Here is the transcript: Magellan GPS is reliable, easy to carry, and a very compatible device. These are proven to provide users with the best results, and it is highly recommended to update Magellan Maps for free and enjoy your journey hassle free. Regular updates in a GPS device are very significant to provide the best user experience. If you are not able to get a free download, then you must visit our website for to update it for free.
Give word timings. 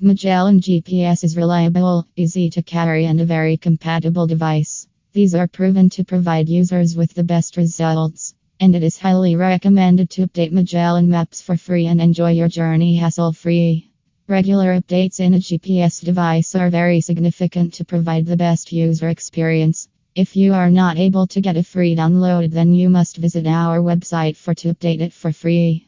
Magellan 0.00 0.60
GPS 0.60 1.24
is 1.24 1.36
reliable, 1.36 2.06
easy 2.14 2.48
to 2.50 2.62
carry, 2.62 3.06
and 3.06 3.20
a 3.20 3.24
very 3.24 3.56
compatible 3.56 4.28
device. 4.28 4.86
These 5.12 5.34
are 5.34 5.48
proven 5.48 5.90
to 5.90 6.04
provide 6.04 6.48
users 6.48 6.94
with 6.94 7.14
the 7.14 7.24
best 7.24 7.56
results, 7.56 8.32
and 8.60 8.76
it 8.76 8.84
is 8.84 8.96
highly 8.96 9.34
recommended 9.34 10.08
to 10.10 10.28
update 10.28 10.52
Magellan 10.52 11.10
Maps 11.10 11.42
for 11.42 11.56
free 11.56 11.86
and 11.86 12.00
enjoy 12.00 12.30
your 12.30 12.46
journey 12.46 12.94
hassle 12.94 13.32
free. 13.32 13.90
Regular 14.28 14.80
updates 14.80 15.18
in 15.18 15.34
a 15.34 15.38
GPS 15.38 16.04
device 16.04 16.54
are 16.54 16.70
very 16.70 17.00
significant 17.00 17.74
to 17.74 17.84
provide 17.84 18.24
the 18.24 18.36
best 18.36 18.72
user 18.72 19.08
experience. 19.08 19.88
If 20.14 20.36
you 20.36 20.54
are 20.54 20.70
not 20.70 20.96
able 20.96 21.26
to 21.26 21.40
get 21.40 21.56
a 21.56 21.64
free 21.64 21.96
download, 21.96 22.52
then 22.52 22.72
you 22.72 22.88
must 22.88 23.16
visit 23.16 23.48
our 23.48 23.80
website 23.80 24.36
for 24.36 24.54
to 24.54 24.72
update 24.72 25.00
it 25.00 25.12
for 25.12 25.32
free. 25.32 25.87